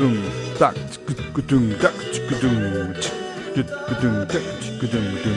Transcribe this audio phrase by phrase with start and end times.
[0.00, 0.16] 咚
[0.58, 0.72] 哒
[1.06, 1.90] 咕咚哒
[2.26, 2.48] 咕咚
[2.94, 3.12] 叽
[3.52, 4.32] 咕咚哒
[4.80, 5.28] 咕咚咚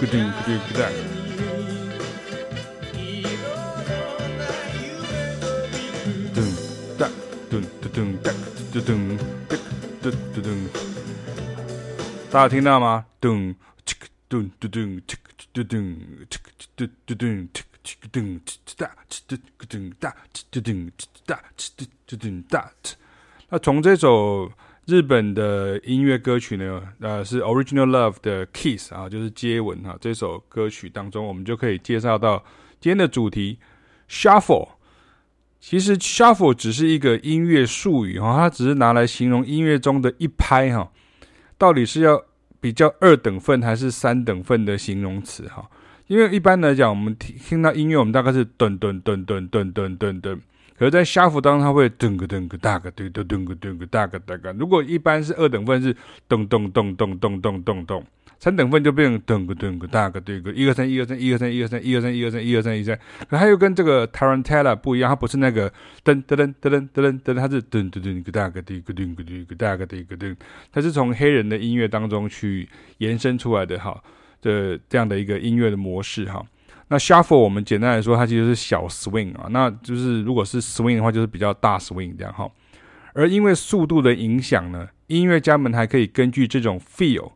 [0.00, 0.80] 咕咚咕咚哒。
[6.34, 6.36] 咚
[6.98, 7.00] 哒
[7.48, 8.26] 咚咚咚哒
[8.72, 9.16] 咚咚
[9.48, 9.54] 哒
[10.02, 10.46] 咚咚咚。
[12.32, 13.06] 大家听到吗？
[13.20, 13.54] 咚
[13.86, 13.94] 叽
[14.28, 15.14] 咚咚咚叽
[15.52, 15.78] 咚咚
[16.28, 16.36] 叽
[16.74, 17.48] 咚咚咚
[17.84, 19.38] 叽咚叽哒叽咚
[19.68, 21.70] 咚哒叽咚叽哒叽
[22.08, 22.72] 咚咚哒。
[23.54, 24.50] 那从这首
[24.86, 29.96] 日本的音乐歌曲呢，呃，是 Original Love 的 Kiss 啊，就是接吻哈。
[30.00, 32.42] 这首歌曲当中，我们就可以介绍到
[32.80, 33.60] 今天的主题
[34.10, 34.70] Shuffle。
[35.60, 40.90] 其实 Shuffle 只是一个音乐术语哈，它只是拿来形容音乐中的一拍哈。
[41.56, 42.20] 到底是要
[42.60, 45.70] 比较二等份还是三等份的形容词哈？
[46.08, 50.40] 因为一般来讲，我们听听到音乐，我们大概是噔噔噔噔噔噔噔噔。
[50.76, 54.52] 可是，在 shuffle 当中，它会噔个噔个大个噔噔噔个噔个大个大个。
[54.54, 55.94] 如果一般是二等份是
[56.28, 58.04] 咚咚咚咚咚咚咚咚，
[58.40, 62.98] 三等份就变成噔个噔个大个噔个一二三一二三一二三一二三一二三一二三一二三一三。
[63.30, 65.70] 可它又跟这个 tarantella 不一样，它不是那个
[66.04, 70.36] 噔噔噔噔噔噔噔，它是噔噔噔个大个对个噔个噔个大个对个噔。
[70.72, 74.02] 它是从黑人的音乐当中去延伸出来的哈
[74.42, 76.44] 的这样的一个音乐的模式哈。
[76.88, 82.46] 那 shuffle 我们简单来说，它其实是小 swing 啊，那就是如果是 swing 的话，就是比较大 swing 这样哈。
[83.14, 87.32] 而因为速度的影响呢，音乐家们还可以根据这种 feel，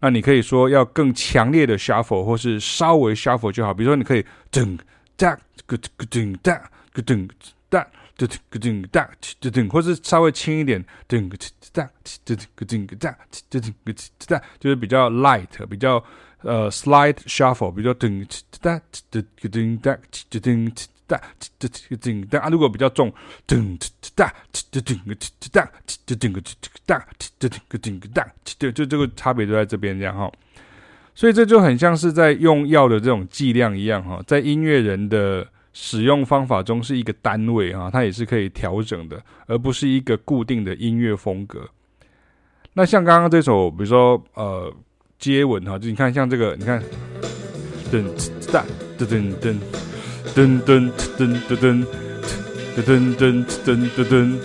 [0.00, 3.72] 那你可以说要更强烈的 shuffle，或是稍微 shuffle 就好。
[3.72, 4.78] 比如说，你可以噔
[5.16, 5.78] 哒咯
[6.10, 6.54] 噔哒
[6.92, 7.28] 咯噔
[7.70, 7.86] 哒
[8.18, 9.08] 咯噔哒
[9.40, 11.36] 咯噔，或是稍微轻一点噔哒
[11.72, 11.90] 哒
[12.26, 16.04] 咯噔哒咯噔哒，就是比较 light，比较。
[16.42, 18.26] 呃，slide shuffle，比如说噔
[18.60, 18.76] 哒
[19.10, 19.96] 哒哒噔哒
[20.30, 20.72] 哒噔
[21.06, 21.20] 哒
[21.58, 23.12] 哒哒噔哒，如果比较重，
[23.46, 23.78] 噔
[24.16, 25.14] 哒哒哒噔哒
[25.50, 25.70] 哒
[26.06, 26.32] 哒噔
[26.84, 26.98] 哒
[27.38, 30.28] 哒噔噔哒，对，就这个差别就在这边这样哈。
[31.14, 41.68] 所以这就很像是在用药的这种剂量一样哈，在音乐人的使用方法中是一个单位哈，它也是可以调整的，而不是一个固定的音乐风格。
[42.72, 44.74] 那像刚刚这首，比如说呃。
[45.22, 46.82] 接吻哈，就你看像这个，你看，
[47.92, 48.02] 噔
[48.52, 48.64] 哒
[48.98, 49.54] 噔噔噔
[50.34, 51.86] 噔噔噔噔噔
[52.74, 54.36] 噔噔噔噔噔噔噔，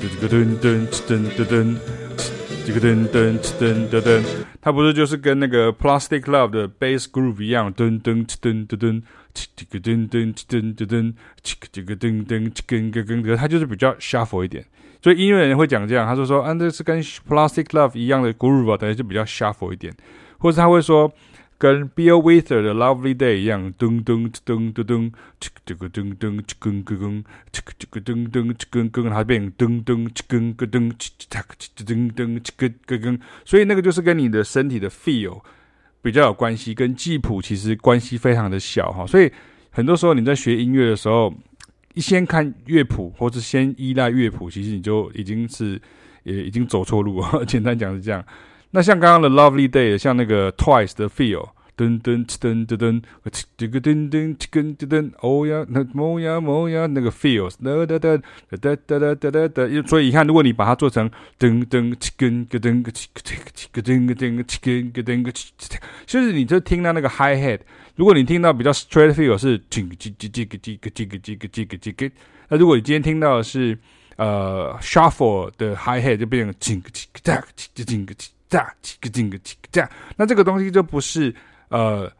[0.00, 1.76] 噔噔噔噔噔噔噔，
[2.64, 4.24] 噔噔噔噔噔噔噔，
[4.62, 9.02] 它不是就是跟那个 Plastic Love 的 Bass Groove 一样，噔噔噔噔噔，
[9.54, 14.64] 这个噔噔噔噔噔，这个噔噔噔噔噔，它就是比较 Shuffle 一点。
[15.02, 19.94] 所以音乐人会讲这样，他就说：“啊，这是跟 Plastic Love 一样的 groove，等于就比较 shuffle 一点。”
[20.38, 21.12] 或者他会说
[21.58, 25.12] ：“跟 Bill Withers 的 Lovely Day 一样，噔噔噔噔噔，
[25.64, 31.54] 这个噔噔这个咯咯，这个这个噔噔这个咯，它变成噔噔这个咯噔，这个
[31.84, 33.18] 噔噔这个咯咯。
[33.44, 35.40] 所以那个就是跟你的身体的 feel
[36.06, 39.04] 比较有关系，跟记谱其实关系非常的小哈。
[39.06, 39.28] 所以
[39.70, 41.34] 很多时候你在学音乐的时候。”
[41.96, 45.80] 一先看乐谱，或者先依赖乐谱，其实你就已经是
[46.24, 47.42] 也已经走错路了。
[47.48, 48.22] 简单讲是这样。
[48.72, 53.02] 那像刚刚的 Lovely Day，像那个 Twice 的 Feel，噔噔噔噔噔，
[53.56, 59.82] 这个噔噔噔噔噔噔噔，哦呀，那么呀么呀，那个 Feels，哒哒哒哒哒哒哒哒哒哒。
[59.86, 65.34] 所以你看，如果你把它做成噔噔噔噔噔噔噔噔噔噔噔，
[66.06, 67.60] 就是你就听到那个 hi head。
[67.94, 72.10] 如果你听到比较 straight feel 是这个这个这个这个这个这个这个这个，
[72.48, 73.78] 那如果你今天听到的是
[74.16, 79.38] 呃 shuffle 的 hi hat 就变成这个这个这个这个这个这个这个
[79.72, 81.34] 这个，那这个东西就不是
[81.68, 82.10] 呃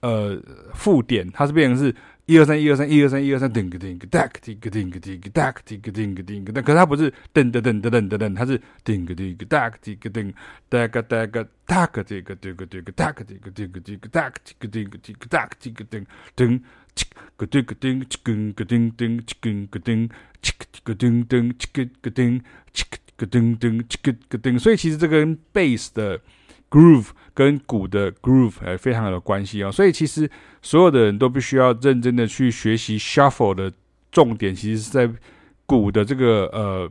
[0.00, 0.40] 呃
[0.74, 1.94] 附点它是变成是
[2.26, 10.34] 一二三一二三一二三一二三叮个叮个哒个叮个叮个叮个哒个叮个叮个叮个叮个哒可是它不是噔噔噔噔噔噔叮它是叮个叮个哒个叮个叮
[10.70, 16.06] 哒个哒个叮个叮个叮个哒个叮个叮个哒个叮个叮个哒个叮个叮
[17.36, 19.60] 个叮个叮叮个叮个叮个叮个叮个叮个叮
[22.00, 22.42] 个叮
[23.18, 26.18] 个叮个叮个叮个叮所以其实这个贝斯的
[26.74, 30.28] Groove 跟鼓的 groove 还非常有关系哦，所以其实
[30.60, 33.72] 所有的人都必须要认真的去学习 shuffle 的
[34.10, 35.08] 重点，其实是在
[35.66, 36.90] 鼓的这个呃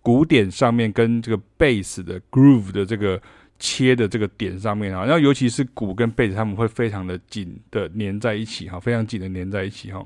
[0.00, 3.20] 鼓点上面，跟这个 bass 的 groove 的这个
[3.58, 10.02] 切的这个点上面啊，然后尤其是鼓跟 bass 他们会非常的紧的粘在一起哈，非常紧的粘在一起哈，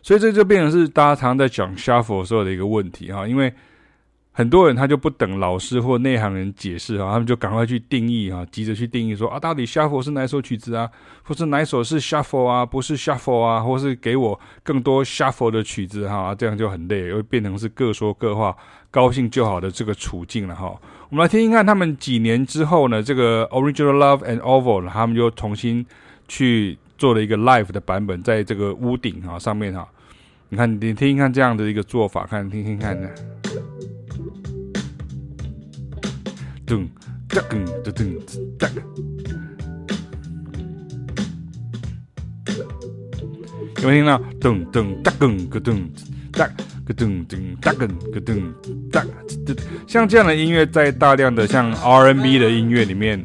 [0.00, 3.52] 所以这就变成是大家常常在讲 shuffle 时候的一个问题哈，因为。
[4.38, 10.88] 很多人他就不等老师或内行人解释哈，他们就赶快去定义哈，急着去定义说啊，到底 shuffle 是哪首曲子啊，
[11.24, 18.56] 或是哪首是 shuffle 啊，不是 shuffle 啊，或是给我更多 shuffle 的曲子哈，这样就很累，又变成是各说各话，
[18.92, 20.72] 高兴就好的这个处境了哈。
[21.08, 25.84] 我们来听听看，他们几年之后呢，这个 Original Love and Oval 他们又重新
[26.28, 29.88] 去做了一个 live 的版本，在这个屋顶哈上面哈，
[30.48, 33.08] 你看你听听看这样的一个做法，看听听看呢。
[36.68, 36.86] 噔
[37.30, 37.40] 噔
[37.82, 38.04] 噔噔
[38.58, 38.68] 噔。
[43.80, 44.20] 有没有听到？
[44.38, 45.88] 噔噔噔噔。
[49.86, 53.24] 像这样的音乐，在大量的像 R&B 的音乐里面，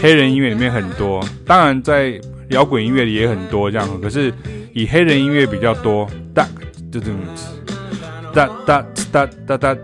[0.00, 1.22] 黑人音乐里面很多。
[1.44, 2.18] 当然，在
[2.50, 4.32] 摇滚音乐里也很多这样，可是
[4.72, 6.08] 以黑人音乐比较多。
[6.32, 6.48] 哒
[6.94, 7.00] 哒
[8.64, 9.82] 哒哒哒哒哒哒，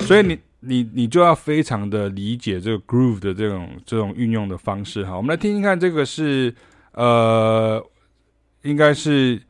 [0.00, 5.16] 所以你你你就要非常的理解这个 groove 的这种这种运用的方式哈。
[5.16, 6.54] 我们来听听看，这个是
[6.92, 7.84] 呃，
[8.62, 9.40] 应该是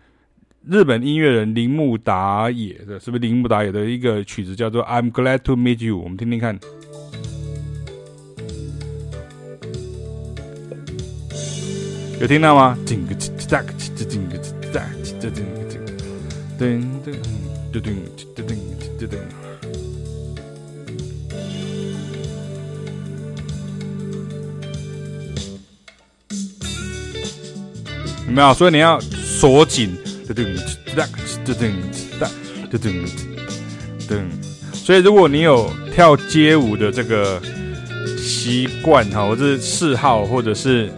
[0.69, 5.99] 日本音乐人铃木达也的，是不是铃木达也的一个曲子叫做 I'm Glad to Meet You？
[5.99, 6.59] 我们听听看，
[12.21, 12.79] 有听到吗？
[12.87, 12.99] 噔
[17.03, 17.42] 噔
[28.27, 28.55] 有没有？
[28.55, 29.97] 所以你要锁紧，
[30.29, 30.57] 噔噔
[30.95, 31.07] 噔
[31.57, 33.09] 噔噔
[34.09, 34.23] 噔。
[34.73, 37.41] 所以如果你有跳街舞的这个
[38.19, 40.93] 习惯哈，或者是嗜好，或者是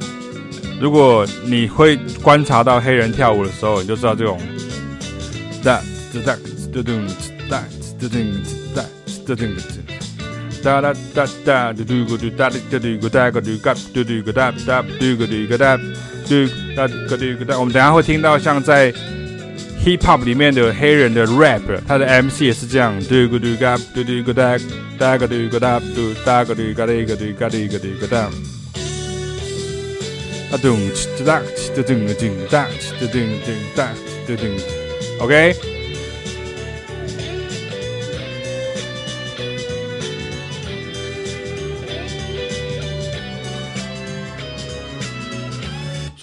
[0.81, 4.41] 如果你会观察到黑人跳舞的时候，你就知道这种。
[5.63, 5.83] 哒
[6.27, 6.37] 哒
[10.63, 15.77] 哒哒哒哒嘟嘟咕嘟哒哩嘟嘟咕哒个嘟嘎嘟嘟咕哒哒嘟咕嘟咕哒
[16.27, 17.61] 嘟哒个嘟咕哒。
[17.61, 18.91] 我们等下会听到像在
[19.85, 24.59] hip hop 里面的黑人的 rap，他的 MC 也是这样嘟咕嘟嘎嘟嘟咕哒
[24.99, 28.31] 哒个嘟咕哒嘟哒个嘟嘎哩个嘟嘎哩个嘟个哒。
[30.51, 30.81] 啊咚，
[31.25, 31.43] 哒哒
[31.77, 32.15] 哒哒哒
[32.51, 32.67] 哒
[33.01, 33.15] 哒哒
[33.77, 33.89] 哒
[34.27, 34.49] 哒哒。
[35.21, 35.74] OK。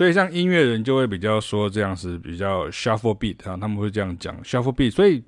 [0.01, 4.89] 所以像音乐人就会比较说这样是比较 shuffle beat 啊，他们会这样讲 shuffle beat。
[4.89, 5.23] 所以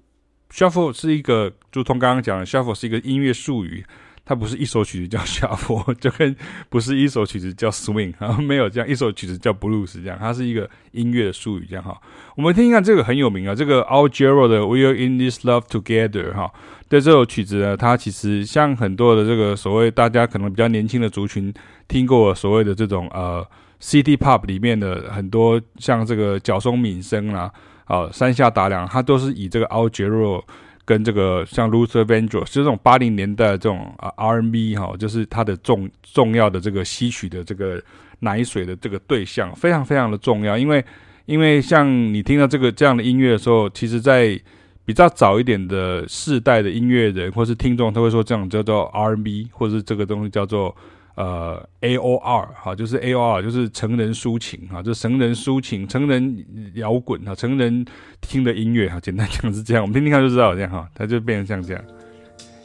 [0.51, 3.85] shuffle 是一个，就从刚刚讲的 shuffle 是一个音乐术语。
[4.25, 6.35] 它不是一首曲子叫 shuffle， 就跟
[6.69, 11.95] 不是一首曲子叫 swing，啊没有这样一首曲子叫 blues 这样，它是一个音乐的术语这样哈。
[12.35, 16.51] 我们听一看这个很有名啊，这个 Al Jarreau 的 We Are in this love together 哈。
[16.89, 21.53] 对这首曲子呢，它其实像很多的这个所谓大家可能比较年轻的族群
[21.88, 23.45] 听过所谓的这种呃
[23.81, 27.51] City Pop 里面的很多像这个角松敏生啦，
[27.85, 30.41] 啊山下达郎，它都是以这个 Al Jarreau
[30.85, 37.81] 跟这个像 Luther Vandross，就是这种八零年代这种啊 R&B 哈，就是它的重重要的这个吸取的这个
[38.19, 40.57] 奶水的这个对象，非常非常的重要。
[40.57, 40.84] 因为
[41.25, 44.39] 因为像你听到这个这样的音乐的时候，其实在
[44.86, 50.74] 比较早一点的世代的音乐人或是听众，都会说这种叫做 R&B，或是这个东西叫做。
[51.15, 56.43] 呃，AOR 哈，就是 AOR 就是成人抒情哈，就是成人抒情，成人
[56.74, 57.86] 摇滚哈，成人
[58.20, 61.84] 听的音乐哈，简单讲是这样，我们听听看就知道这样哈，它就变成像这样。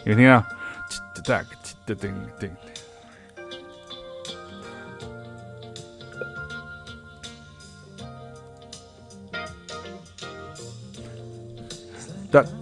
[0.06, 0.42] 你听啊，
[1.26, 1.44] 哒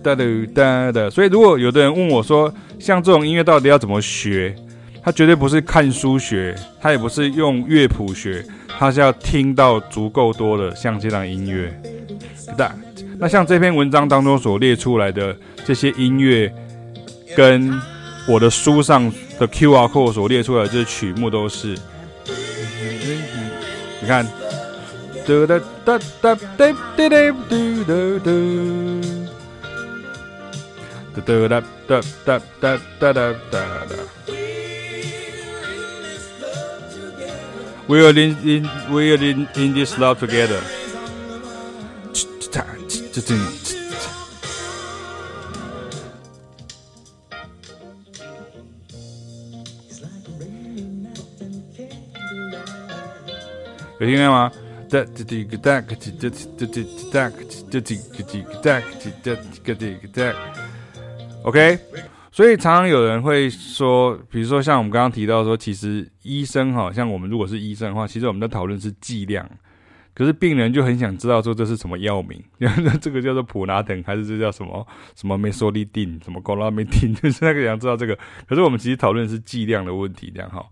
[0.02, 4.56] 哒哒哒哒，所以如果有的人问我说，像这种音乐到底要怎么学？
[5.06, 8.44] 他绝对不是看书学，他也不是用乐谱学，
[8.76, 11.80] 他是要听到足够多的像这样音乐。
[12.58, 12.74] 那
[13.16, 16.52] 那像这篇文章当中所列出来的这些音乐，
[17.36, 17.72] 跟
[18.26, 19.08] 我的书上
[19.38, 21.78] 的 Q R code 所列出来的这些曲目都是。
[24.02, 24.26] 你看，
[25.24, 26.74] 哒哒哒哒哒
[32.98, 33.22] 哒哒
[33.52, 34.45] 哒。
[37.87, 40.61] We are in in we are in in this love together。
[53.99, 54.51] 有听见吗？
[54.91, 57.23] 哒哒哒个哒个哒哒哒哒哒
[57.69, 58.25] 哒哒个
[58.61, 58.93] 哒个
[59.23, 60.19] 哒哒个哒个哒。
[61.43, 61.79] OK，
[62.36, 69.48] 所以常常有人会说，比如说像我们刚刚提到说，其实医生哈，像我们如果是医生的话，其实我们在讨论是剂量。
[70.12, 72.38] 可是病人就很想知道说，这是什么药名，
[73.00, 78.14] 这个叫做普拿疼还是这叫什么什么美索利定什么高拉美定，就是那个想知道这个。
[78.46, 80.62] 可是我们其实讨论是剂量的问题，这样哈。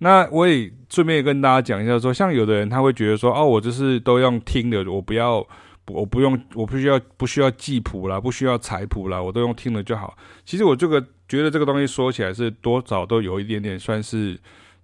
[0.00, 5.46] 那我也顺便跟大家讲一下说，像有的人他会觉得说，哦，我就是都用听的，我不要，
[5.88, 10.16] 我不用，我不需要不需要记谱啦，不需要采谱啦，我都用听了就好。
[10.44, 14.38] 其实我这个觉得这个东西说起来是多少都有一点点算是。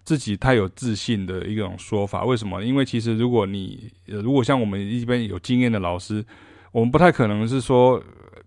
[0.06, 2.62] 自己太有自信的一种说法，为什么？
[2.62, 6.22] 因为其实如果你，如果像我们一般有经验的老师，
[6.72, 8.04] 我们不太可能是说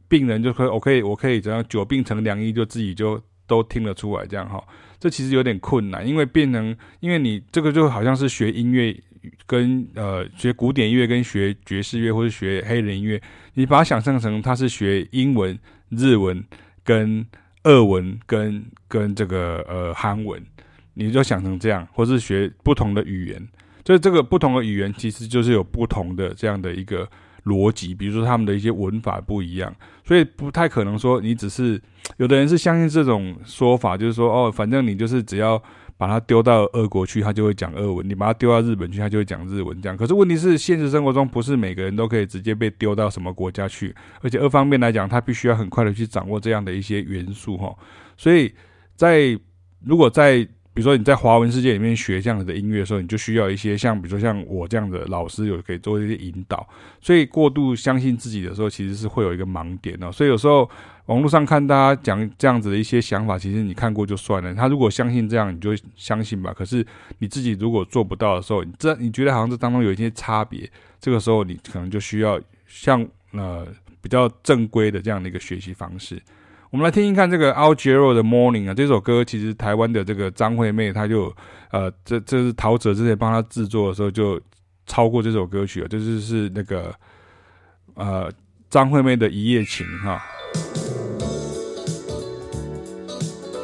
[0.08, 4.64] 病人就可以，我可以，我可以怎样久病成良医，就自己就都听得出来这样哈。
[5.00, 8.96] 这其实有点困难，因为变成，因为你这个就好像是学音乐
[9.46, 13.22] 跟呃学古典音乐跟学爵士乐或者学黑人音乐，
[13.54, 15.58] 你把它想象成它是学英文、
[15.90, 16.44] 日文
[16.84, 17.26] 跟
[17.64, 20.44] 俄文跟跟这个呃韩文。
[21.00, 23.48] 你就想成这样，或是学不同的语言，
[23.86, 27.08] 所以这个不同的语言其实就是有不同的这样的一个
[27.46, 29.72] 逻辑，比如说他们的一些文法不一样，
[30.04, 31.80] 所以不太可能说你只是
[32.18, 35.62] 有的人是相信这种说法，就是说哦，反正你就是只要
[35.98, 39.82] 把它丢到俄国去，他就会讲俄文；你把它丢到日本去，他就会讲日文。
[39.82, 47.76] 这样，可是问题是现实生活中不是每个人都可以直接被丢到什么国家去，而且二方面来讲，他必须要很快的去掌握这样的一些元素哈。
[48.16, 48.54] 所以
[48.96, 49.38] 在
[49.84, 56.70] 如果在比如说你在华文世界里面学这样子的音乐的时候，你就需要一些像，比如说像我这样的老师有可以做一些引导。
[57.02, 60.12] 所以过度相信自己的时候，其实是会有一个盲点哦。
[60.12, 60.70] 所以有时候
[61.08, 64.54] 网络上看大家讲这样子的一些想法，其实你看过就算了。
[64.54, 66.54] 他如果相信这样，你就相信吧。
[66.54, 66.86] 可是
[67.20, 73.66] 你自己如果做不到的时候，你这你觉得好像这当中有一些差别，这个时候你可能就需要像呃
[74.02, 76.22] 比较正规的这样的一个学习方式。
[76.70, 81.34] 我们来听听看这个 Al Jero 的 Morning 啊，这首歌其实台湾的这个张惠妹，她就
[81.72, 84.40] 呃，这这是陶喆之前帮她制作的时候就
[84.86, 86.94] 超过这首歌曲了，这就是那个
[87.94, 88.30] 呃
[88.70, 90.22] 张惠妹的一夜情哈，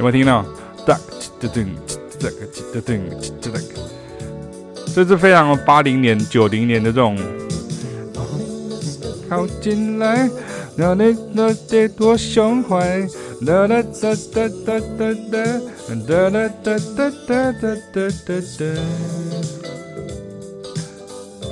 [0.03, 0.43] 有没有听到？
[0.85, 0.99] 哒
[1.39, 1.63] 哒哒
[2.19, 2.29] 哒哒
[2.73, 3.59] 哒哒哒，
[4.93, 7.17] 这是非常八零年、九零年的这种
[9.29, 10.29] 靠近来。
[10.75, 13.07] 那你那得多胸怀，
[13.45, 15.61] 哒哒哒哒哒哒哒，
[16.05, 18.65] 哒哒哒哒哒哒哒哒哒。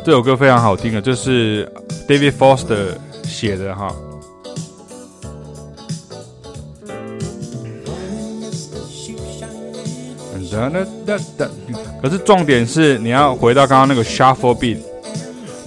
[0.03, 1.71] 这首歌非常好听啊，这是
[2.05, 3.95] David Foster 写的哈。
[12.01, 14.77] 可是重点是你要回到刚刚那个 shuffle beat，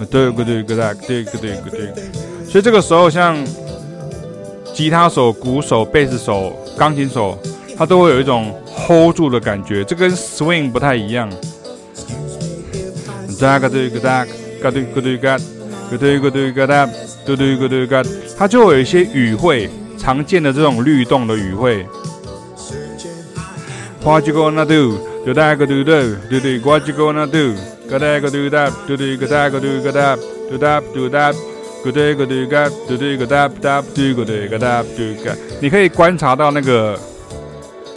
[0.09, 1.93] 对对对对对对对，
[2.47, 3.35] 所以这个时候像
[4.73, 7.37] 吉他手、鼓手、贝斯手、钢琴手，
[7.77, 11.29] 他都会有一种 hold 住的感觉，这跟 swing 不太一样。
[13.39, 14.25] 哒嘎对嘎哒
[14.61, 15.37] 嘎对嘎对嘎，
[15.89, 16.89] 嘎对嘎对嘎哒，
[17.25, 18.03] 嘟对嘎对嘎，
[18.37, 21.85] 它就有一些语汇，常见的这种律动的语汇。
[24.05, 24.99] What you gonna do?
[25.25, 27.55] Do that go do do do do what you gonna do?
[27.89, 30.83] Go that go do that do do go that go do go that do that
[30.93, 31.35] do that
[31.83, 34.85] go do go do go do do go that that do go do go that
[34.95, 35.31] do go。
[35.59, 36.99] 你可以观察到那个，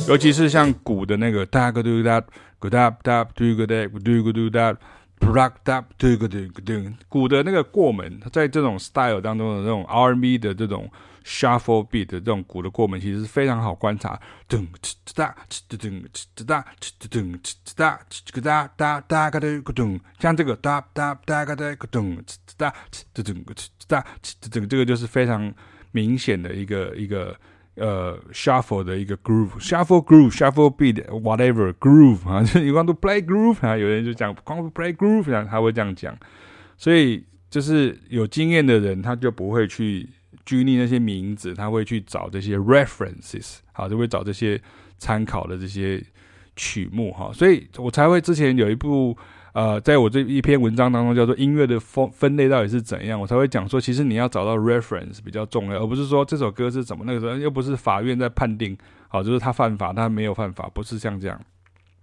[0.08, 2.24] 尤其是像鼓的那个，da go do that
[2.58, 4.76] go that that do go that do go do that
[5.20, 6.90] rock that do go do go do。
[7.10, 10.88] 鼓的那个过门，在这种 style 当中的这种 R&B 的这种。
[11.28, 14.18] Shuffle beat 的这种鼓的过门，其实是非常好观察。
[14.48, 23.66] 噔哧哒哧噔哧哒哧噔哧哒哧哒哒哒个哒个噔，像这个哒哒哒个哒个噔哧哒哧噔个哧。
[23.86, 24.02] 这
[24.50, 25.52] 这这个就是非常
[25.92, 27.34] 明显的一个一个
[27.74, 34.62] 呃 shuffle 的一个 groove，shuffle groove，shuffle beat，whatever groove 啊， 就 you want to play groove 啊，有人就讲 want
[34.62, 36.16] to play groove，然后他会这样讲，
[36.76, 40.06] 所以就是有经验的人，他就不会去
[40.48, 44.58] 拘泥那些名字，他会去找这些 references，好，就会找这些
[44.96, 46.02] 参考的这些
[46.56, 49.14] 曲目哈，所以我才会之前有一部。
[49.54, 58.76] 呃，在我这一篇文章当中，叫做音乐的分分类到底是怎样，我才会讲说，其实你要找到 reference 比较重要，而不是说这首歌是怎么那个时候又不是法院在判定，
[59.08, 61.40] 好，就是他犯法，他没有犯法，不是像这样。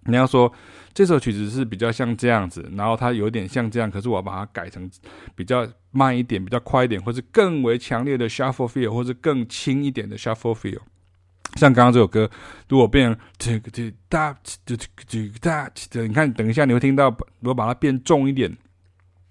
[0.05, 0.51] 你要说
[0.93, 4.89] 这首曲子是比较像这样子，然后它有点像这样，可是我把它改成
[5.35, 10.79] 比较慢一点、比较快一点，或是更为强烈的 shuffle feel，或是更轻一点的 shuffle feel。
[11.55, 12.29] 像刚刚这首歌，
[12.67, 14.35] 如果变这个这哒
[14.65, 14.75] 这
[15.07, 17.09] 这个哒这个，你看等一下你会听到，
[17.39, 18.55] 如果把它变重一点，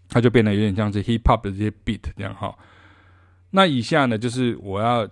[0.09, 2.55] 它就变得有点像是 hip hop 的这些 beat 这样哈。
[3.51, 5.09] 那以下呢，就是我要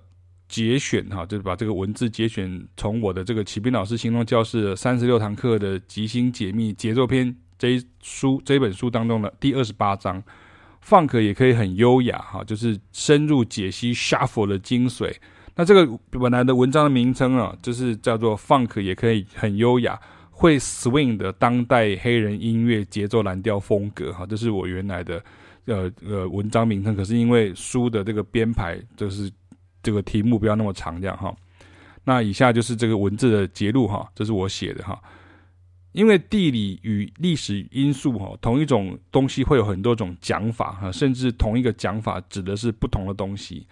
[0.53, 10.23] 节选哈，就是把这个文字节选从我的这个启斌老师行动教室三十六堂课的即兴解密节奏篇这一书这一本书当中的第二十八章。
[10.85, 15.15] Funk 也可以很优雅哈，就是深入解析 Shuffle 的精髓。
[15.55, 19.97] 那这个本来的文章的名称啊，就是叫做 Funk 也可以很优雅，
[20.31, 25.23] 会 Swing 的当代黑人音乐节奏蓝调风格哈，这是我原来的
[25.67, 26.97] 呃呃文章名称。
[26.97, 29.31] 可是因为书的这个编排，就是
[29.83, 31.35] 这个题目不要那么长这样哈。
[32.05, 35.01] 那以下就是这个文字的节录哈，这是我写的哈。
[35.93, 43.67] 因为地理与历史因素，哈，同一种东西会有很多种讲法，哈，甚至同一个讲法指的是不同的东西。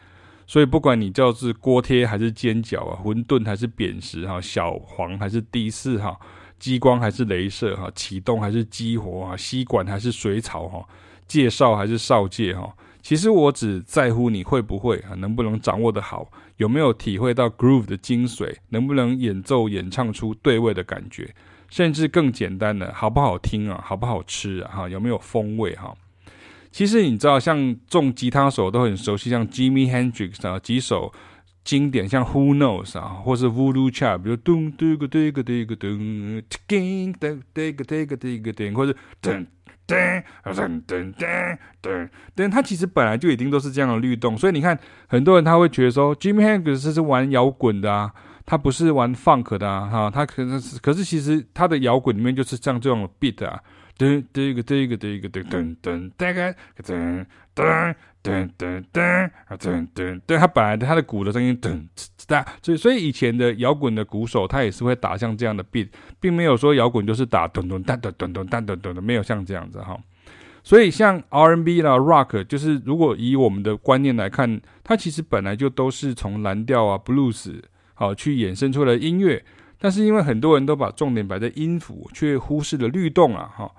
[0.47, 6.19] 所以不管你叫是锅贴还是煎饺啊，馄饨还是扁食，哈，小黄还是第四，哈，
[6.59, 10.87] 激光还是镭射，哈，启动还是激活，哈，吸管还是水草，哈，
[11.26, 12.71] 介绍还是少介，哈，
[13.02, 21.35] 其实我只在乎你会不会啊，能不能掌握得好，有没有体会到 groove 的精髓，能不能演奏演唱出对位的感觉。
[21.69, 23.80] 甚至更简单的，好不好听啊？
[23.87, 24.73] 好不好吃啊？
[24.75, 25.95] 哈，有没有风味哈？
[26.73, 31.12] 其实你知道，像重吉他手都很熟悉，像 Jimi Hendrix 啊，几首
[31.62, 39.47] 经典，像 Who Knows 啊，或是 Voodoo Child，比如咚嘟个嘟个嘟个咚，叮噔噔个噔个噔个噔，或者噔
[39.95, 44.79] 噔噔噔噔噔噔，它其实本来就已经都是这样的律动，所以你看，
[45.09, 48.13] 很多人他会觉得说，Jimi Hendrix 是玩摇滚的啊。
[48.47, 53.61] 他不是玩 funk 的啊，哈，他可能是，可是其实他的摇滚里面就是像这种 beat 啊，
[54.00, 61.87] 噔噔个噔个噔个噔噔噔，大概噔噔噔噔噔啊噔噔，对，他本来他的鼓的声音噔
[62.26, 70.00] 哒，所以所以以前的摇滚的鼓手他也是会打像这样的 beat，并没有说摇滚就是打咚咚哒哒咚咚哒哒咚的，没有像这样子哈。
[70.65, 77.60] 所以像 R&B 啦 Rock，就是如果以我们的观念来看，它其实本来就都是从蓝调啊 Blues。
[77.93, 79.45] 好，去衍生出来的音乐，
[79.78, 83.71] 但是因为很多人都把重点摆在音符，却忽视了律动啊，哈。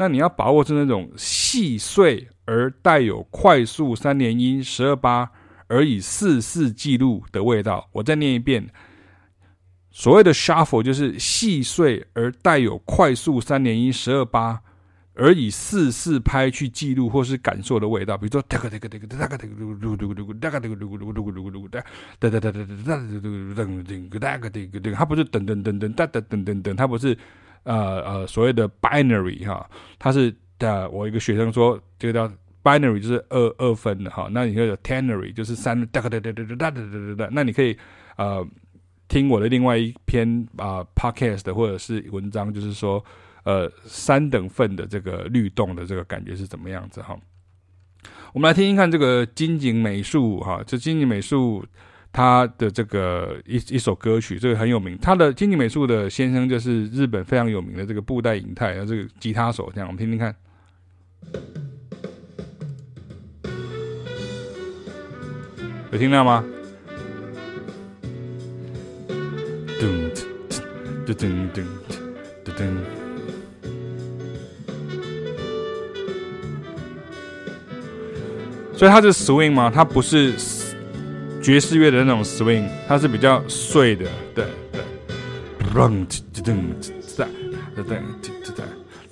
[0.00, 5.30] 那你要把握住那种细碎而带有快速三连音十二八，
[5.66, 7.86] 而以四四记录的味道。
[7.92, 8.66] 我再念一遍，
[9.90, 14.62] 所谓的 shuffle 就是细碎而带有快速三连音十二八。
[15.12, 21.84] 而以四四拍去记录或是感受的味道，比如说哒个哒个哒个哒个哒个噜噜噜噜哒个哒个噜噜噜噜噜噜噜哒
[22.18, 27.14] 哒哒哒哒哒哒哒哒噔噔个哒个哒个哒，它不是噔噔噔噔哒哒噔噔噔，它不是
[27.64, 29.68] 呃呃所谓的 binary 哈，
[29.98, 30.88] 它是的。
[30.90, 37.76] 我一个学生说这个叫 binary 就是二二分的哈，那你就有 ternary 就是三哒哒哒哒哒哒哒哒哒，那你可以
[38.16, 38.46] 呃
[39.08, 43.04] 听我的另外一篇啊 podcast 或者是文章，就是说。
[43.42, 47.18] 呃，三等份的这个律动的这个感觉是怎么样子哈？
[48.34, 51.64] 我们来听听看这个金井美术哈，这金井美术
[52.12, 54.98] 他的这个一一首歌曲，这个很有名。
[55.00, 60.34] 他的经济美术的先生就是日本非常有名的这个布袋影太，啊，这个吉他手，这样我们听听看，
[65.92, 66.44] 有听到吗？
[69.80, 70.12] 噔
[71.06, 71.64] 噔噔噔
[72.44, 72.68] 噔噔。
[78.76, 79.70] 所以它是 swing 吗？
[79.74, 80.34] 它不是
[81.42, 84.80] 爵士乐的那种 swing，它是比较碎的，对对。
[85.72, 86.42] 噔噔
[87.16, 87.24] 噔
[87.76, 87.94] 噔噔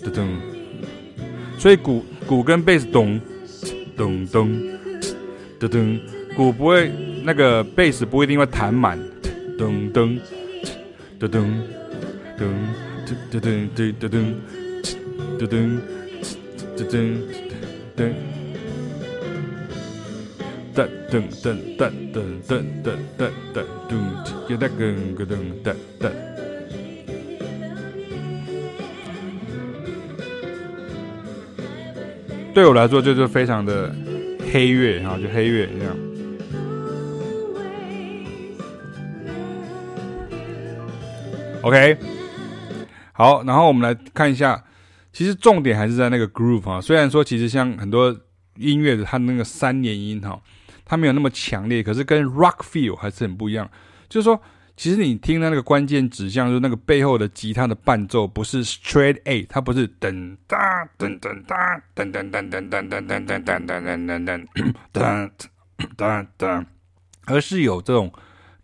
[0.03, 0.27] 噔噔，
[1.57, 3.21] 所以鼓鼓跟贝斯咚
[3.97, 4.49] 咚咚
[5.61, 6.01] 噔噔，
[6.37, 8.99] 鼓不会那个贝斯不一定会弹满，
[9.57, 10.19] 咚咚
[11.21, 11.47] 噔噔
[12.39, 12.51] 噔
[13.21, 14.35] 噔噔噔噔噔
[15.39, 15.49] 噔噔
[16.77, 16.93] 噔噔
[17.97, 18.13] 噔。
[20.79, 23.99] 噔噔噔噔噔噔噔噔噔噔噔
[24.47, 26.03] 噔噔噔噔噔噔
[32.55, 33.93] 对我来说就是非常的
[34.53, 35.97] 黑月哈，就黑月这样。
[41.63, 41.97] OK，
[43.13, 44.63] 好，然后我们来看一下，
[45.13, 46.81] 其实重点还是在那个 groove 哈。
[46.81, 48.17] 虽然说其实像很多
[48.57, 50.41] 音乐的它那个三连音哈，
[50.89, 53.71] 它没有那么强烈，可是跟 rock feel 还是很不一样。
[54.09, 54.43] 就是说。
[54.81, 64.47] 其实你听到那个关键指向，就是那个背后的吉他的伴奏，不是 straight eight，它不是噔哒噔噔哒噔噔噔噔噔噔噔噔噔噔噔
[64.93, 65.31] 噔
[65.97, 66.65] 噔噔，
[67.27, 68.13] 而是有这种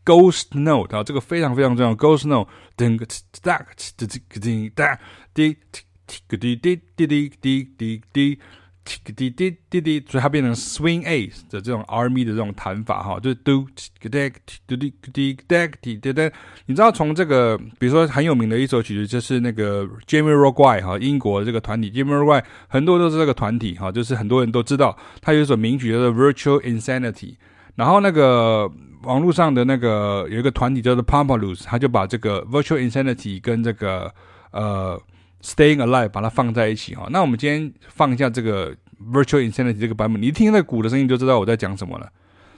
[0.05, 3.05] ghost note 啊，这个非常非常重要，ghost note 噔个
[3.43, 3.65] 哒个
[4.07, 5.01] 哒个哒哒
[5.35, 5.57] 滴
[6.07, 8.41] 滴滴滴滴滴滴滴滴。
[8.85, 14.31] 滴滴滴滴，所以它变成 swing A 的这种 R&B 的这种弹法哈，就是 do 滴滴
[14.67, 16.31] 滴滴滴滴滴滴。
[16.67, 27.37] 你知道从这个，比如说很有名的一首曲子，就是那个 Jamiroquai 哈，英国这个团体 Jamie r o g u i 很多都是这个团体哈，就是很多人都知道，他有一首名曲叫做 Virtual Insanity。
[27.77, 28.71] 然后那个
[29.03, 34.13] 网络上的那个有一个团体叫做 Pampaluz，他就把这个 Virtual Insanity 跟这个
[34.51, 35.01] 呃。
[35.45, 37.07] Staying Alive，把它放在一起哈。
[37.11, 38.75] 那我们今天放一下这个
[39.13, 42.11] Virtual Insanity 这个版本，你一听那鼓的声音就知道我在讲什么了。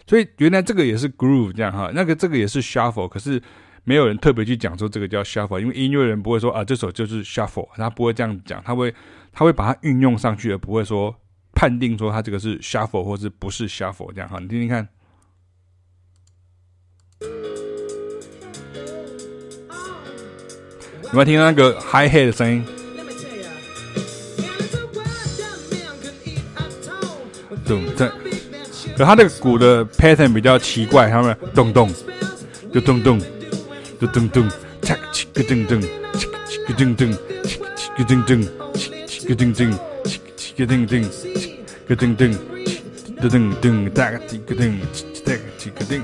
[0.06, 3.42] 所以原来这个也是 Groove 这样哈，那个这个也是 Shuffle，可是
[3.82, 8.94] 没有人特别去讲说这个叫 Shuffle，因为音乐人不会说啊这首就是 Shuffle，他不会这样讲，他会
[9.32, 11.12] 他会把它运用上去，而不会说
[11.54, 14.38] 判定说他这个是 Shuffle 或是不是 Shuffle 这样哈。
[14.38, 14.88] 你听听看。
[21.06, 22.64] 有没有听到那个 Hi Hat 的声音？
[27.66, 28.08] 咚咚，
[28.96, 31.92] 可他的鼓的 pattern 比较奇怪，他们咚咚，
[32.72, 33.20] 咚咚咚，
[33.98, 34.48] 咚咚咚，
[34.82, 35.88] 嚓嚓个咚咚，嚓
[36.46, 37.18] 嚓个咚咚，嚓
[37.76, 38.48] 嚓个咚咚，嚓
[39.06, 42.20] 嚓个咚咚，嚓嚓个咚咚，嚓个咚咚，
[43.20, 44.78] 咚咚咚，哒个滴个咚，
[45.24, 46.00] 哒个滴个咚。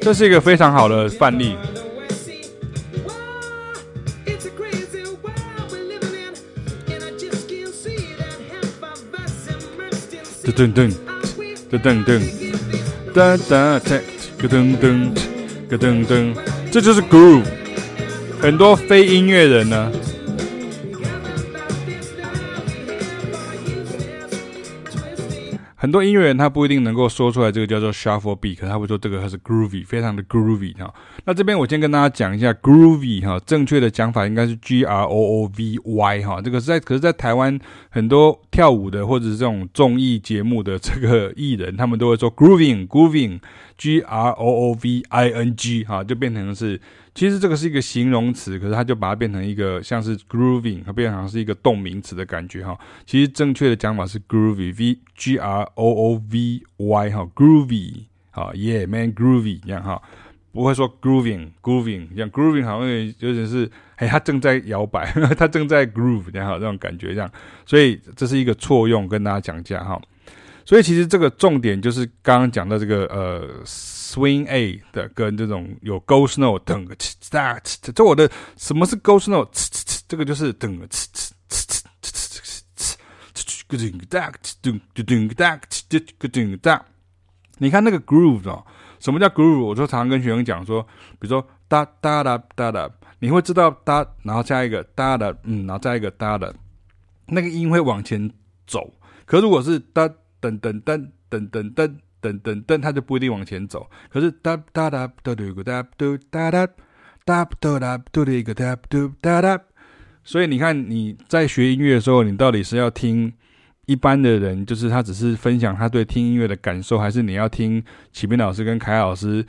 [0.00, 1.56] 这是一个非常好的范例。
[10.52, 10.94] 噔噔噔
[11.70, 12.22] 噔噔噔
[13.12, 14.00] 哒哒哒
[14.40, 15.12] 噔噔
[15.68, 16.34] 噔噔噔，
[16.70, 17.44] 这就是 groove。
[18.40, 19.92] 很多非音乐人呢。
[25.88, 30.92] 很多音乐人他不一定能够说出来这个叫做 shuffle beat，可他会说这个它是 groovy，非常的 groovy 哈。
[31.24, 36.42] 那这边我先跟大家讲一下 groovy 哈，正确的讲法应该是 g r o o v y 哈。
[36.42, 46.78] 这个是在可是，在台湾很多跳舞的或者是这种综艺节目的这个艺人，他们都会说 grooving，grooving，g r o o v i n g 哈，就变成是。
[47.18, 52.78] 其实这个是一个形容词，可是他就把它变成一个像是 grooving，它变成是一个动名词的感觉哈。
[53.04, 60.00] 其实正确的讲法是 groovy，v g r o o v y 哈，groovy 好，yeah man groovy 这样哈，
[60.52, 65.04] 不会说 grooving，grooving 像 grooving 好像有点是，哎，他正在摇摆，
[65.36, 67.28] 他正在 groove 这样哈，这种感觉这样，
[67.66, 70.00] 所以这是一个错用，跟大家讲一下哈。
[70.64, 73.44] 所以其实这个重点就是刚刚讲的这个呃。
[74.08, 76.86] swing a 的跟这种有 ghost note 等
[77.30, 79.50] that，这我的什么是 ghost note？
[80.08, 80.80] 这个就是等。
[87.58, 88.64] 你看那个 groove 哦，
[88.98, 89.60] 什么叫 groove？
[89.60, 90.82] 我就常常跟学生讲说，
[91.18, 96.54] 比如说哒哒哒哒哒，你会知道哒，然后加一个哒的，嗯，然后加一个哒的，
[97.26, 98.32] 那个音会往前
[98.66, 98.94] 走。
[99.26, 100.08] 可如果是哒
[100.40, 101.96] 噔噔噔噔噔噔。
[102.20, 103.88] 等等但他就不一定往前走。
[104.10, 106.66] 可是哒哒哒嘟嘟哒嘟哒哒
[107.24, 108.76] 哒嘟哒嘟一个哒
[109.42, 109.60] 哒。
[110.24, 113.32] 所以你看你在学音乐的时候你到底是要听
[113.86, 119.44] 一般的人就是他只是分享他对听音乐的感受还是你要听启明老师跟凯老师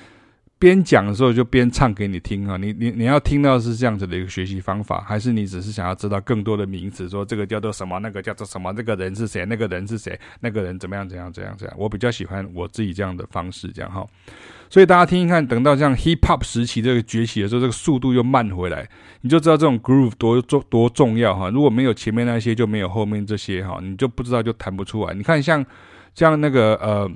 [0.59, 2.57] 边讲的时候就边唱给你听啊！
[2.57, 7.07] 你你你要听到是这样子的一个学习方法，还是你只是想要知道更多的名词？
[7.07, 8.73] 说这个叫做什么，那个叫做什么？
[8.73, 9.45] 这个人是谁？
[9.45, 10.19] 那个人是谁？
[10.41, 11.07] 那个人怎么样？
[11.07, 11.31] 怎样？
[11.31, 11.55] 怎样？
[11.57, 11.73] 怎样？
[11.79, 14.05] 我比较喜欢我自己这样的方式，这样哈。
[14.69, 18.85] 所以大家听一看，等到像 hip hop 时期这个崛起的时候，这个速度又慢回来，
[19.21, 21.49] 你就知道这种 groove 多重多重要哈。
[21.49, 25.13] 如果没有前面那些，就没有后面这些哈，你就不知道就弹不出来。
[25.13, 25.65] 你看像
[26.13, 27.09] 像那个呃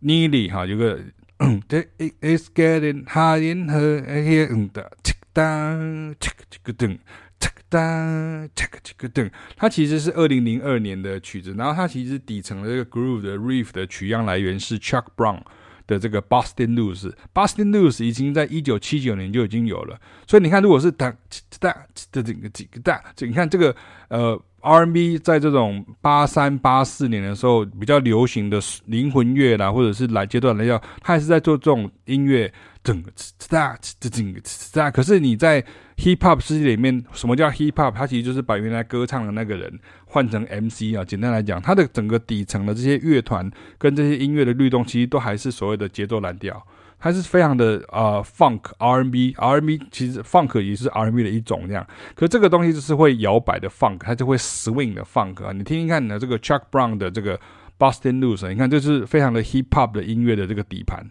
[0.00, 1.00] Neely 哈，有个。
[1.38, 1.84] 嗯，The
[2.20, 6.98] is getting hot in her here，嗯的，切当切切个噔，
[7.40, 9.30] 切当切切个噔。
[9.56, 15.42] 它其实是二零零二年的曲子，然后它其实底层的这个 groove 的 riff 的取样来源是 Chuck Brown
[15.86, 17.12] 的这个 Boston Blues。
[17.34, 21.74] Boston Blues 已经在一九七九年就已经有了，所以你看，如果是当切当
[22.12, 23.74] 的这个几个大，这你看这个
[24.08, 24.40] 呃。
[24.64, 32.50] R&B 在这种八三八四年的时候比较流行的灵魂乐啦，或者是来阶段来讲，他还是在做这种音乐，
[32.82, 35.62] 整个呲呲呲呲可是你在
[35.98, 37.92] hip hop 世界里面，什么叫 hip hop？
[37.92, 41.04] 它其实就是把原来歌唱的那个人换成 MC 啊。
[41.04, 46.66] 简单来讲，它的整个底层的这些乐团跟这些音乐的律动，其实都还是所谓的节奏蓝调。
[47.04, 57.38] 它是非常的呃，funk R&B，R&B 其实 Funk 也是 R&B 的一种，这样，可这个东西就是会摇摆的 Funk，它就会 swing 的 Funk 啊，你听听看你的这个 Chuck Brown 的这个
[57.78, 61.10] Boston Loos 你看，这是非常的 Hip Hop 的音乐的这个底盘。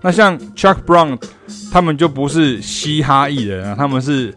[0.00, 1.20] 那像 Chuck Brown，
[1.72, 4.32] 他们就不是嘻哈艺人啊，他们是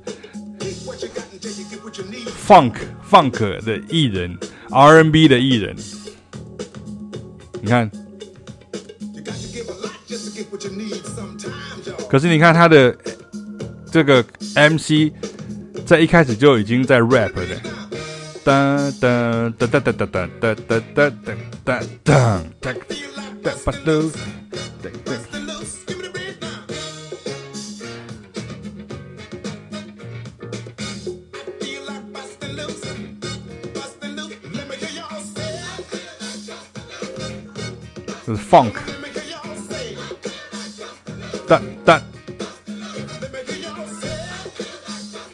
[2.47, 2.74] Funk
[3.10, 4.38] Funk 的艺人
[4.71, 5.76] ，R&B 的艺人。
[7.62, 7.89] 你看，
[12.10, 12.97] 可是你看他的
[13.91, 15.12] 这个 MC，
[15.86, 17.45] 在一开始就已经在 rap 了。
[18.43, 21.12] 哒哒哒哒哒哒哒哒哒哒哒哒
[21.63, 22.43] 哒哒
[23.86, 24.40] 哒。
[38.51, 38.75] funk.
[41.47, 42.03] That that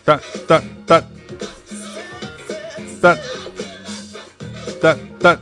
[0.05, 1.03] that that that
[4.81, 5.39] that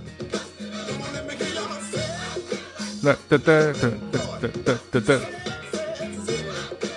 [4.63, 5.21] that that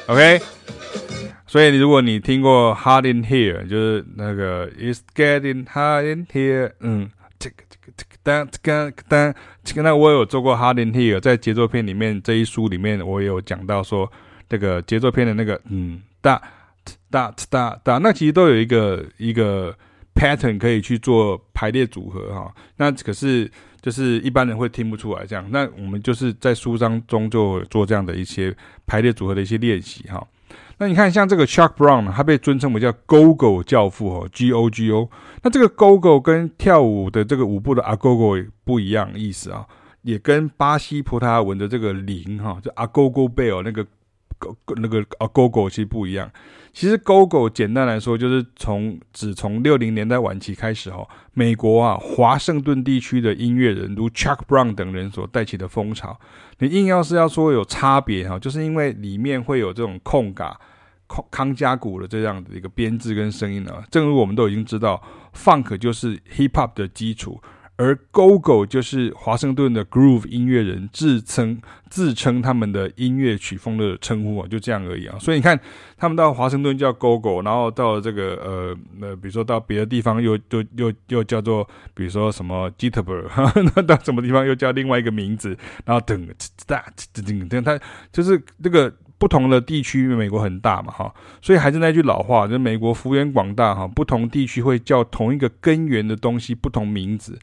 [0.07, 0.41] OK，
[1.47, 7.11] 所以如果你听过 Hard in Here，就是那个 It's getting hard in here，嗯，
[8.23, 9.35] 当当当。
[9.77, 14.11] 那我有做过 Hot in Here，在节奏片里面这一书里面，我有讲到说，
[14.49, 16.41] 这个节奏片的那个嗯哒
[17.11, 19.77] 哒哒哒，那其实都有一个一个
[20.15, 22.55] pattern 可以去做排列组合哈。
[22.77, 23.51] 那可是
[23.81, 25.47] 就是一般人会听不出来这样。
[25.51, 28.55] 那我们就是在书章中就做这样的一些
[28.87, 30.27] 排列组合的一些练习哈。
[30.81, 35.11] 那你看，像这个 Chuck Brown，呢他被尊称为叫 Go-Go 教父哦，G O G O。
[35.43, 39.67] 那这个 Go-Go 跟跳舞的这个舞步的 Agogo 不一样意思啊，
[40.03, 43.85] 也跟巴西葡萄牙文的这个铃哈，就 Agogo Bell 那个
[44.77, 46.31] 那个啊，Go Go 其实不一样。
[46.73, 56.21] 其实 Go-Go 简单来说，就是从只从六零年代晚期开始哈，美国啊华盛顿地区的音乐人如 Chuck Brown 等人所带起的风潮。
[56.59, 60.57] 你硬要是要说有差别哈，就是因为里面会有这种空嘎。
[61.31, 65.03] 康加鼓的这样的一个编制跟声音呢，正如我们都已经知道
[65.35, 67.41] ，Funk 就是 Hip Hop 的基础，
[67.79, 75.17] 而 Go Go 就是华盛顿的 Groove 音乐人自称自称他们的音乐曲风的称呼啊，就这样而已啊。
[75.19, 75.59] 所以你看，
[75.97, 83.25] 他们到华盛顿叫 Go Go，然后到这个呃呃，比如说到别的地方又又又又叫做，比如说什么 Jitterbug，
[83.75, 86.29] 那到什么地方又叫另外一个名字，然后等
[86.67, 87.81] 哒噔噔，它
[88.13, 88.93] 就是这个。
[89.21, 91.13] 不同的地区，因为美国很大嘛，哈，
[91.43, 97.37] 所以还是那句老话，就美国幅员广大，哈，不同地区会叫同一个根源的东西不同名字，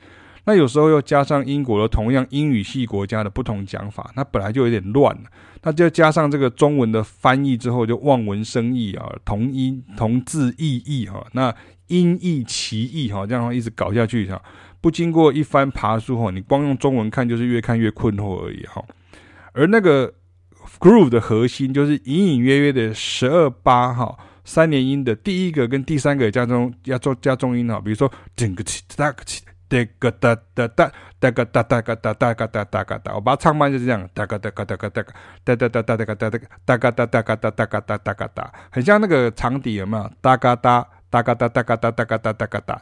[0.45, 5.23] 那有时候又加上英国的同样英语系国家的不同讲法，那本来就有点乱了，
[5.63, 11.53] 那就加上这个中文的翻译之后，就望文生义啊，同音同字异义哈，那
[11.88, 14.41] 音译其义哈，这样一直搞下去哈，
[14.79, 18.84] 不经过一番爬梳哈，你光用中文看就是越看越困惑而已哈，
[19.53, 20.13] 而那个。
[20.79, 40.12] Groove 的核心就是隐隐约约的十二八哈三连音的第一个跟第三个加重要做加重音哈，比如说整个起哒个起哒个哒哒哒哒个哒哒个哒哒个哒哒个哒，我把它唱慢就是这样，哒个哒个哒个哒个哒哒哒哒哒个哒哒哒个哒哒个哒哒个哒哒个哒，很像那个长笛有没有？
[40.21, 42.82] 哒个哒哒个哒哒个哒哒个哒哒个哒。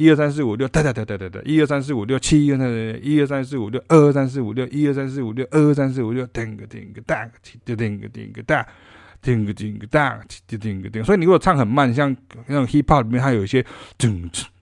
[0.00, 7.30] 一二三四五六，哒哒哒哒哒哒，一二三四五六七，一二三四五六一二三四五六，二二三四五六，一二三四五六，二二三四五六，叮个叮个哒，
[7.66, 8.66] 叮个叮个哒，
[9.20, 11.04] 叮个叮个哒，叮叮个叮。
[11.04, 13.62] 所以你如果唱很慢，像那种 hip hop 里面，它有一些
[13.98, 14.44] 噔噔。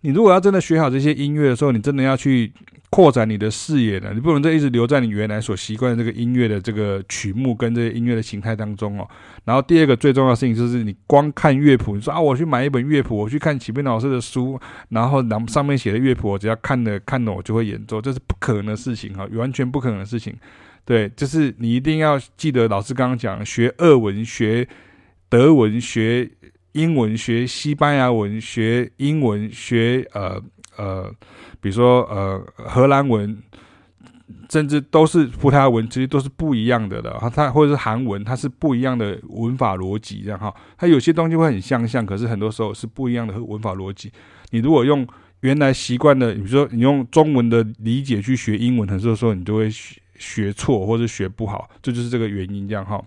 [0.00, 2.52] 你如果要真的学好这些音乐的时候，你真的要去。
[2.92, 9.08] 扩展你的视野的，你不能再一直留在你原来所习惯的这个音乐的这个曲目跟这些音乐的形态当中哦。
[9.44, 14.58] 然后第二个最重要的事情就是，你光看乐谱，你说啊，我去买一本乐谱，我去看启斌老师的书，
[14.88, 20.34] 然后然上面写的乐谱，我只要看了看了，我就会演奏，这是不可能的事情哈，完全不可能的事情。
[20.84, 24.66] 对，就是你一定要记得老师刚刚讲，学俄文、学
[25.28, 26.28] 德文、学
[26.72, 30.42] 英文、学西班牙文、学英文、学呃
[30.76, 31.14] 呃。
[31.62, 33.36] 比如说，呃，荷兰文，
[34.48, 37.14] 甚至都是葡萄牙文，其实都是不一样的的。
[37.34, 40.54] 它或者是韩文，它是不一样的文法逻辑，这样哈。
[40.78, 44.10] 它有些东西会很相像，可是很多时候是不一样的文法逻辑。
[44.52, 45.06] 你如果用
[45.40, 53.04] 原来习惯的，比如说你用中文的理解去学英文，很多时候你就会学学错或者学不好，这就是这个原因，这样哈。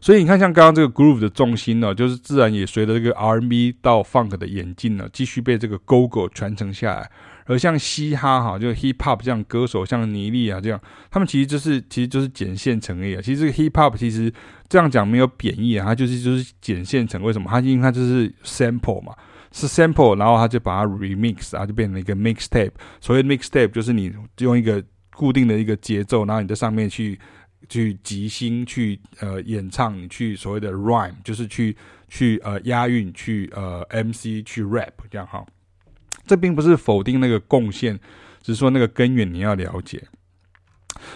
[0.00, 7.10] 所以你看，像刚刚这个 groove 的重心呢，就是自然也随着这个 R&B 到 funk 的演进呢，继续被这个 Go-Go 传承下来。
[7.46, 10.78] 而像嘻哈哈，就 Hip Hop 这样歌手，像尼利啊这样，
[11.10, 13.16] 他们其实就是其实就是剪线成而已。
[13.22, 14.30] 其实这个 Hip Hop 其实
[14.68, 17.22] 这样讲没有贬义啊，它就是就是剪线成。
[17.22, 17.48] 为什么？
[17.50, 19.14] 它因为它就是 sample 嘛，
[19.50, 22.72] 是 sample，然后它就把它 remix，然后就变成一个 mixtape。
[23.00, 24.84] 所谓 mixtape 就是你用一个
[25.14, 27.18] 固定的一个节奏，然后你在上面去。
[27.68, 31.76] 去即兴去呃演唱，去所谓的 rhyme，就是去
[32.08, 35.44] 去呃押韵，去呃 MC 去 rap 这样哈。
[36.26, 37.98] 这并不是否定那个贡献，
[38.42, 40.06] 只是说那个根源你要了解。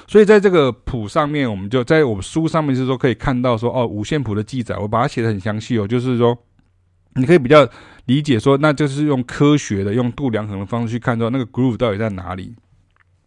[0.06, 6.38] 所以在这个谱上面，我们就在我们书上面是说可以看到说哦五线谱的记载，我把它写得很详细哦，就是说
[7.14, 7.68] 你可以比较
[8.06, 12.54] 理解说，那就是用科学的、用度量衡的方式去看到那个 groove 到底在哪里。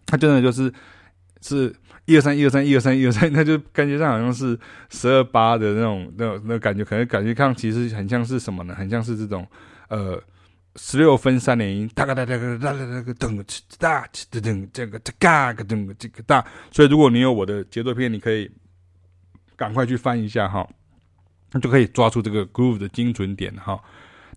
[0.05, 0.71] 它真的就是
[1.47, 1.71] 是
[2.05, 4.57] 一二三一二三一二三一二三， 那就感觉上好像是
[4.89, 8.73] 十二八的那种那那感觉，可能感觉看其实很像是什么呢？
[8.73, 9.47] 很像是这种
[9.89, 10.19] 呃
[10.75, 13.43] 十六分三连音，哒哒哒哒嘎哒哒哒嘎噔哒
[13.77, 16.43] 哒哒噔这个哒嘎个噔这个哒。
[16.71, 18.49] 所以如果你有我的节奏片，你可以
[19.55, 20.67] 赶快去翻一下哈，
[21.51, 23.79] 那就可以抓住这个 groove 的精准点哈。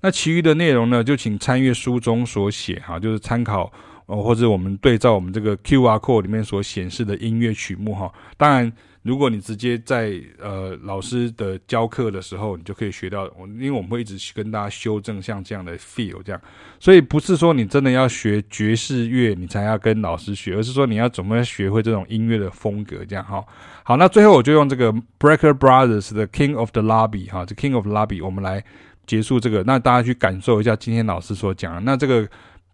[0.02, 3.72] 那其余的内容呢，就请参阅书中所写哈，就是参考。
[4.08, 13.24] 哦，或者我们对照我们这个 QR code 里面所显示的音乐曲目哈，当然，如果你直接在呃老师的教课的时候，你就可以学到。
[13.38, 16.40] 我因为我们会一直去跟大家修正像这样的 feel 这样，
[16.80, 23.44] 所以不是说你真的要学爵士乐你才要跟老师学，而是说你要怎么样学会这种音乐的风格这样哈。
[23.82, 28.64] 好，那最后我就用这个 Breaker Brothers 的 King of the Lobby 哈，这 King of the Lobby 我们来
[29.06, 32.26] 结束这个，那大家去感受一下今天老师所讲的那这个。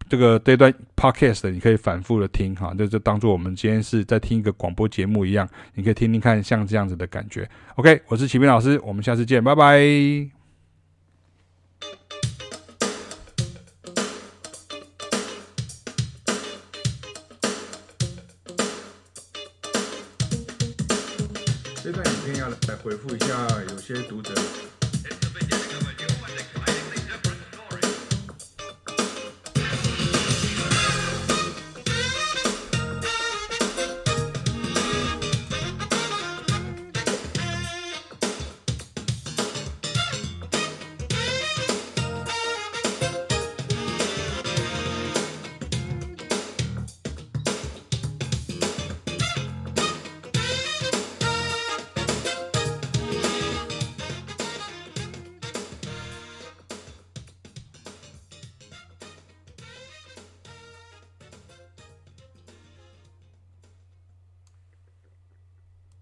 [0.09, 7.49] 这个这段 podcast 你可以反复的听哈，就就当做我们今天是在听一个广播节目一样，你可以听听看像这样子的感觉。
[7.77, 9.81] OK，我是启明老师，我们下次见，拜拜。
[21.83, 24.33] 这段影片要来回复一下有些读者。